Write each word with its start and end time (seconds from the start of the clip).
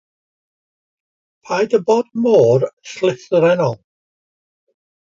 Paid 1.49 1.77
â 1.79 1.81
bod 1.91 2.09
mor 2.25 2.67
llythrennol. 2.95 3.79